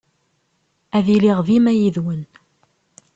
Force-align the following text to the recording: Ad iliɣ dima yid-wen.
Ad 0.97 1.07
iliɣ 1.15 1.39
dima 1.47 1.73
yid-wen. 1.75 2.21